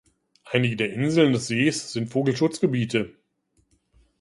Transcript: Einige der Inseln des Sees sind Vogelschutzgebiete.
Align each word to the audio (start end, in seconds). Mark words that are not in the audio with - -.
Einige 0.45 0.75
der 0.77 0.93
Inseln 0.93 1.31
des 1.33 1.45
Sees 1.45 1.93
sind 1.93 2.09
Vogelschutzgebiete. 2.09 3.13